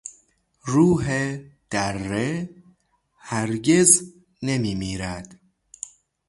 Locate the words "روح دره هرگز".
0.65-4.11